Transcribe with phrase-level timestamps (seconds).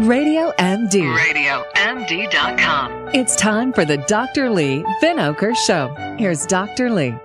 [0.00, 1.14] Radio MD.
[1.74, 3.10] RadioMD.com.
[3.12, 4.48] It's time for the Dr.
[4.48, 5.94] Leigh Vinocur Show.
[6.18, 6.88] Here's Dr.
[6.88, 7.18] Leigh.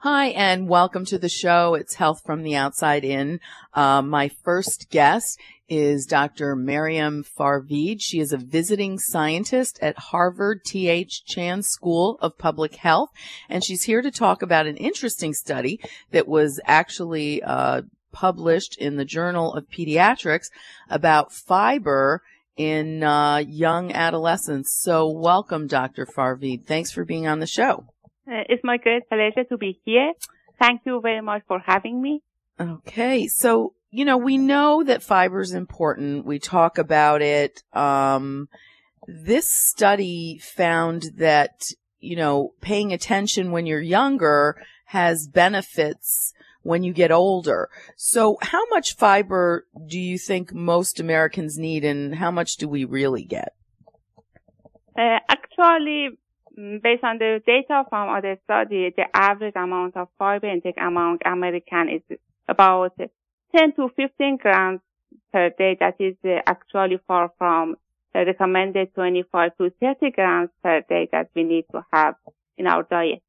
[0.00, 1.74] Hi, and welcome to the show.
[1.74, 3.38] It's Health from the Outside In.
[3.74, 5.38] Uh, my first guest
[5.68, 6.56] is Dr.
[6.56, 7.98] Maryam Farvid.
[8.00, 11.24] She is a visiting scientist at Harvard T.H.
[11.26, 13.10] Chan School of Public Health,
[13.48, 15.78] and she's here to talk about an interesting study
[16.10, 17.82] that was actually uh,
[18.12, 20.46] published in the Journal of Pediatrics
[20.88, 22.22] about fiber
[22.56, 24.78] in uh, young adolescents.
[24.80, 26.06] So, welcome, Dr.
[26.06, 26.66] Farvid.
[26.66, 27.84] Thanks for being on the show.
[28.30, 30.12] Uh, it's my great pleasure to be here.
[30.58, 32.22] Thank you very much for having me.
[32.60, 36.26] Okay, so you know we know that fiber is important.
[36.26, 37.62] We talk about it.
[37.72, 38.48] Um,
[39.06, 46.92] this study found that you know paying attention when you're younger has benefits when you
[46.92, 47.68] get older.
[47.96, 52.84] So how much fiber do you think most Americans need and how much do we
[52.84, 53.54] really get?
[54.98, 56.10] Uh, actually,
[56.58, 61.18] mm, based on the data from other studies, the average amount of fiber intake among
[61.24, 62.96] Americans is about
[63.56, 64.80] 10 to 15 grams
[65.32, 65.76] per day.
[65.80, 67.76] That is uh, actually far from
[68.12, 72.16] the recommended 25 to 30 grams per day that we need to have
[72.58, 73.22] in our diet.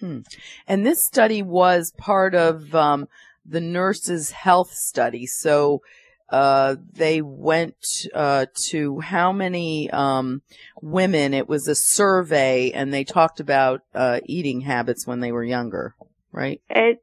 [0.00, 0.20] Hmm.
[0.66, 3.08] And this study was part of um,
[3.44, 5.26] the nurses' health study.
[5.26, 5.82] So
[6.28, 10.42] uh, they went uh, to how many um,
[10.82, 11.34] women?
[11.34, 15.94] It was a survey, and they talked about uh, eating habits when they were younger,
[16.32, 16.60] right?
[16.68, 16.94] Uh,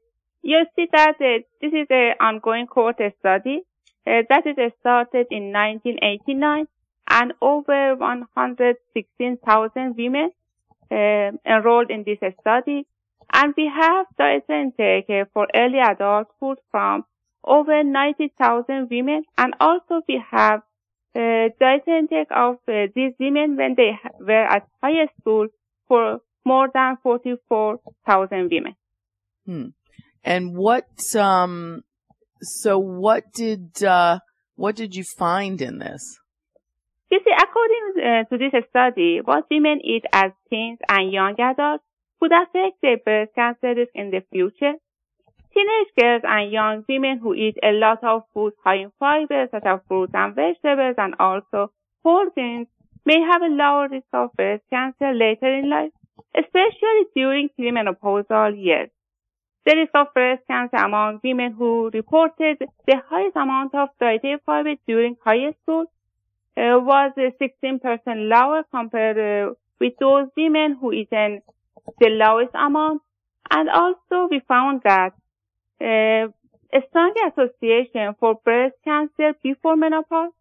[0.42, 3.62] you see that uh, this is an ongoing cohort study
[4.06, 6.66] uh, that is started in 1989,
[7.08, 10.28] and over 116,000 women uh,
[10.90, 12.86] enrolled in this study.
[13.32, 17.04] And we have diet intake for early adulthood from
[17.42, 19.24] over 90,000 women.
[19.36, 20.60] And also we have
[21.14, 25.48] uh, diet intake of uh, these women when they were at high school
[25.88, 28.74] for more than 44,000 women.
[29.46, 29.68] Hmm.
[30.22, 31.82] And what, um,
[32.40, 34.20] so what did, uh,
[34.56, 36.18] what did you find in this?
[37.14, 41.84] You see, according uh, to this study, what women eat as teens and young adults
[42.18, 44.72] could affect their breast cancer risk in the future.
[45.54, 49.62] Teenage girls and young women who eat a lot of foods high in fiber, such
[49.64, 51.70] as fruits and vegetables, and also
[52.02, 52.66] whole grains,
[53.06, 55.92] may have a lower risk of breast cancer later in life,
[56.36, 58.90] especially during premenopausal years.
[59.66, 62.58] The risk of breast cancer among women who reported
[62.88, 65.86] the highest amount of dietary fiber during high school
[66.56, 71.42] was 16% lower compared uh, with those women who eaten
[71.98, 73.02] the lowest amount.
[73.50, 75.12] And also we found that
[75.80, 76.28] uh,
[76.72, 80.32] a strong association for breast cancer before menopause.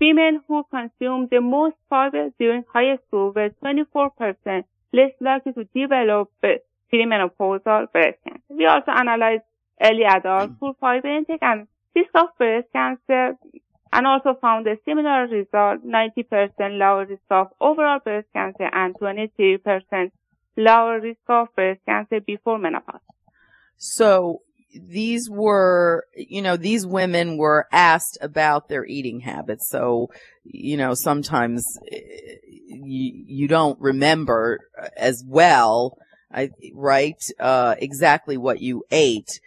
[0.00, 6.30] Women who consumed the most fiber during high school were 24% less likely to develop
[6.92, 8.42] premenopausal breast cancer.
[8.48, 9.42] We also analyzed
[9.82, 13.36] early adulthood fiber intake and risk of breast cancer
[13.92, 20.10] and also found a similar result, 90% lower risk of overall breast cancer and 23%
[20.56, 23.00] lower risk of breast cancer before menopause.
[23.76, 24.42] So
[24.74, 29.68] these were, you know, these women were asked about their eating habits.
[29.68, 30.08] So,
[30.44, 31.98] you know, sometimes eh,
[32.66, 34.60] you, you don't remember
[34.96, 35.96] as well,
[36.32, 39.40] I, right, uh, exactly what you ate.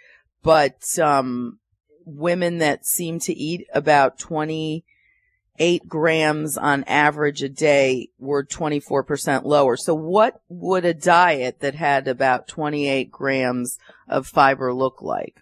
[0.44, 1.59] But, um,
[2.06, 9.78] women that seem to eat about 28 grams on average a day were 24% lower.
[9.78, 15.41] So what would a diet that had about 28 grams of fiber look like?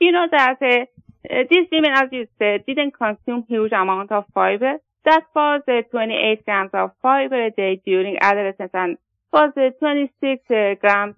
[0.00, 0.84] You know that uh,
[1.30, 4.74] uh, these women, as you said, didn't consume huge amount of fiber.
[5.04, 8.98] That was uh, 28 grams of fiber a day during adolescence and
[9.32, 11.16] was uh, 26 uh, grams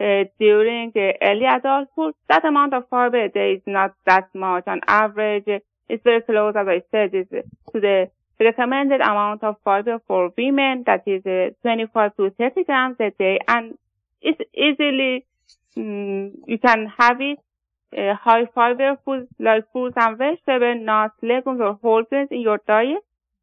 [0.00, 0.92] uh, during
[1.22, 2.14] early adulthood.
[2.28, 4.64] That amount of fiber a day is not that much.
[4.66, 5.48] On average,
[5.88, 10.84] it's very close, as I said, is to the recommended amount of fiber for women,
[10.86, 13.76] that is uh, 25 to 30 grams a day, and
[14.20, 15.26] it's easily,
[15.76, 17.38] um, you can have it,
[17.96, 22.60] uh, high fiber foods like fruits and vegetables, nuts, legumes, or whole grains in your
[22.66, 22.98] diet.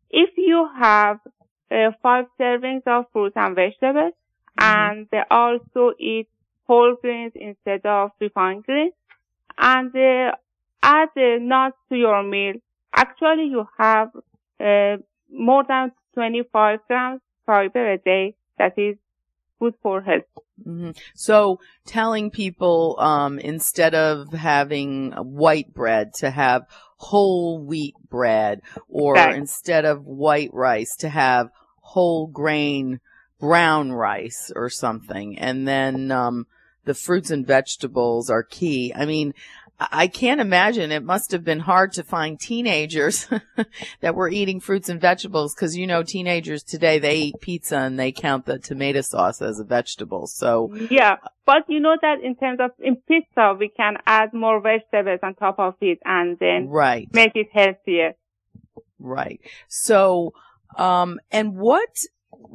[0.09, 1.19] If you have
[1.71, 4.13] uh, five servings of fruits and vegetables,
[4.59, 5.03] mm-hmm.
[5.13, 6.27] and also eat
[6.67, 8.93] whole grains instead of refined grains,
[9.57, 10.31] and uh,
[10.81, 12.53] add nuts to your meal,
[12.93, 14.09] actually you have
[14.59, 14.97] uh,
[15.29, 18.95] more than 25 grams fiber a day that is
[19.59, 20.23] good for health.
[20.65, 20.91] Mm-hmm.
[21.15, 26.63] So telling people um, instead of having white bread to have
[26.97, 29.35] whole wheat bread or Right.
[29.35, 31.49] instead of white rice to have
[31.81, 32.99] whole grain
[33.39, 35.37] brown rice or something.
[35.37, 36.47] And then, um,
[36.85, 38.93] the fruits and vegetables are key.
[38.95, 39.33] I mean,
[39.77, 43.27] I can't imagine it must have been hard to find teenagers
[43.99, 47.99] that were eating fruits and vegetables because you know teenagers today they eat pizza and
[47.99, 50.27] they count the tomato sauce as a vegetable.
[50.27, 54.61] So Yeah, but you know that in terms of in pizza, we can add more
[54.61, 58.13] vegetables on top of it and then right, make it healthier.
[58.97, 59.41] right.
[59.67, 60.33] So
[60.77, 61.97] um and what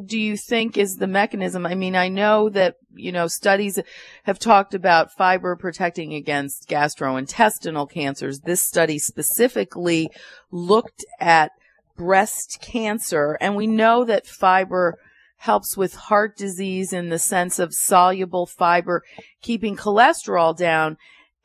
[0.05, 1.67] do you think is the mechanism?
[1.67, 3.79] I mean, I know that, you know, studies
[4.25, 8.41] have talked about fiber protecting against gastrointestinal cancers.
[8.41, 10.11] This study specifically
[10.51, 11.53] looked at
[11.97, 14.99] breast cancer and we know that fiber
[15.37, 19.03] helps with heart disease in the sense of soluble fiber
[19.43, 20.97] keeping cholesterol down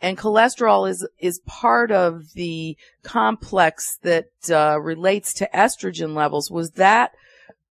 [0.02, 6.72] and cholesterol is is part of the complex that uh, relates to estrogen levels was
[6.72, 7.12] that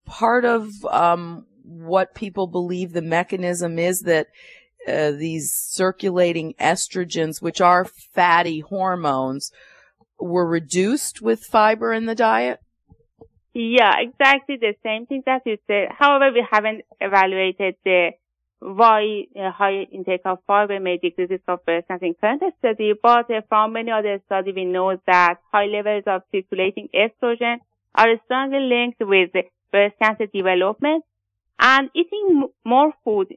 [0.04, 4.28] part of um, what people believe the mechanism is that
[4.86, 9.50] uh, these circulating estrogens, which are fatty hormones,
[10.18, 12.60] were reduced with fiber in the diet?
[13.54, 15.88] Yeah, exactly the same thing that you said.
[15.96, 18.10] However, we haven't evaluated the
[18.60, 22.94] why uh, high intake of fiber may decrease risk of breast cancer in current study,
[23.00, 27.56] but uh, from many other studies, we know that high levels of circulating estrogen
[27.94, 29.30] are strongly linked with
[29.74, 31.02] breast cancer development.
[31.58, 33.28] And eating more food,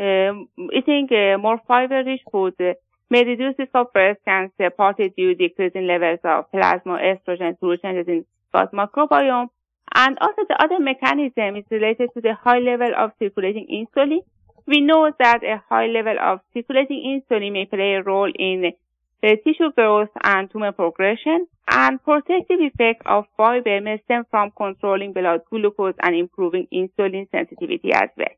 [0.00, 0.48] um,
[0.78, 2.54] eating uh, more fiber-rich food
[3.10, 7.76] may reduce risk of breast cancer, partly due to decreasing levels of plasma estrogen through
[7.78, 9.48] changes in gut microbiome.
[9.94, 14.22] And also the other mechanism is related to the high level of circulating insulin.
[14.66, 18.72] We know that a high level of circulating insulin may play a role in
[19.22, 25.12] uh, tissue growth and tumor progression and protective effect of fiber may stem from controlling
[25.12, 28.28] blood glucose and improving insulin sensitivity as well.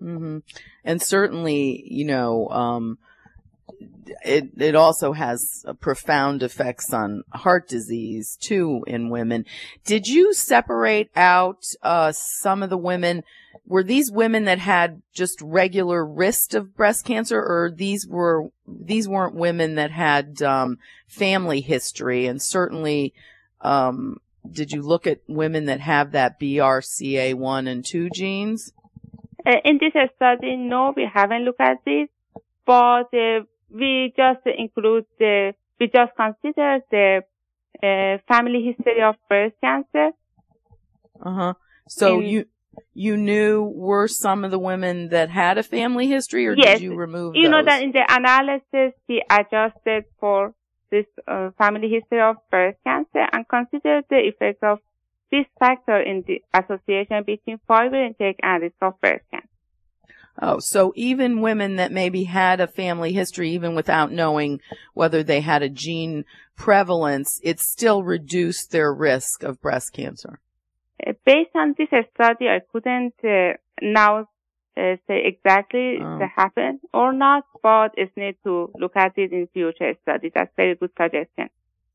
[0.00, 0.38] hmm
[0.84, 2.98] And certainly, you know, um,
[4.24, 9.44] it it also has profound effects on heart disease too in women.
[9.84, 13.22] Did you separate out uh, some of the women?
[13.66, 19.08] Were these women that had just regular risk of breast cancer, or these were these
[19.08, 22.26] weren't women that had um, family history?
[22.26, 23.14] And certainly,
[23.60, 24.18] um,
[24.50, 28.72] did you look at women that have that BRCA1 and 2 genes?
[29.46, 32.08] Uh, in this study, no, we haven't looked at this,
[32.64, 33.40] but uh,
[33.72, 37.22] we just include the, we just consider the
[37.82, 40.10] uh, family history of breast cancer.
[41.24, 41.54] Uh huh.
[41.88, 42.46] So you
[42.94, 46.78] you knew were some of the women that had a family history, or Yes.
[46.78, 47.36] did you remove?
[47.36, 50.54] You know that in the analysis, we adjusted for
[50.90, 54.78] this uh, family history of breast cancer and considered the effect of
[55.30, 59.48] this factor in the association between fiber intake and risk of breast cancer.
[60.40, 64.60] Oh, so even women that maybe had a family history, even without knowing
[64.94, 66.24] whether they had a gene
[66.56, 70.40] prevalence, it still reduced their risk of breast cancer.
[71.06, 74.20] Uh, based on this study, I couldn't uh, now
[74.76, 76.18] uh, say exactly Oh.
[76.18, 80.32] that happened or not, but it's need to look at it in future studies.
[80.34, 81.50] That's a very good suggestion.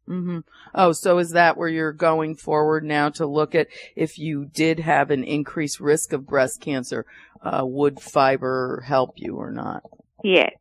[0.07, 0.39] Hmm
[0.73, 4.79] Oh, so is that where you're going forward now to look at if you did
[4.79, 7.05] have an increased risk of breast cancer,
[7.41, 9.83] uh, would fiber help you or not?
[10.23, 10.53] Yes.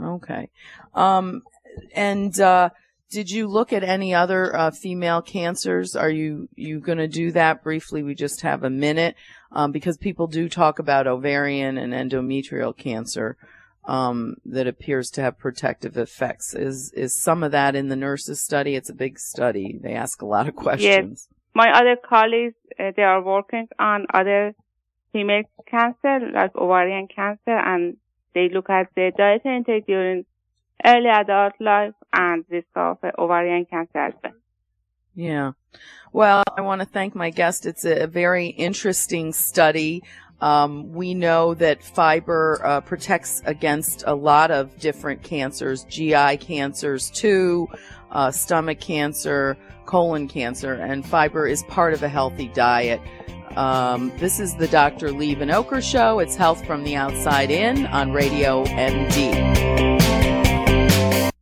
[0.00, 0.50] Okay.
[0.94, 1.42] Um,
[1.94, 2.70] and, uh,
[3.10, 5.94] did you look at any other, uh, female cancers?
[5.94, 8.02] Are you, you gonna do that briefly?
[8.02, 9.14] We just have a minute,
[9.52, 13.36] um, because people do talk about ovarian and endometrial cancer,
[13.86, 16.54] um, that appears to have protective effects.
[16.54, 18.74] Is, is some of that in the nurses study?
[18.74, 19.78] It's a big study.
[19.80, 21.28] They ask a lot of questions.
[21.54, 24.54] My other colleagues, uh, they are working on other
[25.12, 27.96] female cancer, like ovarian cancer, and
[28.34, 30.26] they look at the diet intake during
[30.84, 34.32] early adult life and risk of ovarian cancer as well.
[35.14, 35.52] Yeah.
[36.12, 37.64] Well, I want to thank my guest.
[37.64, 40.02] It's a very interesting study.
[40.40, 47.10] Um, we know that fiber uh, protects against a lot of different cancers, GI cancers
[47.10, 47.68] too,
[48.10, 53.00] uh, stomach cancer, colon cancer, and fiber is part of a healthy diet.
[53.56, 55.12] Um, this is the Dr.
[55.12, 56.18] Leigh Van Oker Show.
[56.18, 59.95] It's Health from the Outside In on Radio MD.